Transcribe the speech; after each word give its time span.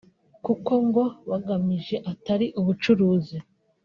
kuko 0.45 0.71
ngo 0.87 1.03
bagamije 1.29 1.95
atari 2.11 2.47
ubucuruzi 2.59 3.37